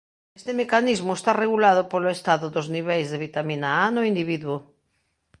[0.39, 4.57] Este mecanismo está regulado polo estado dos niveis de vitamina A no individuo.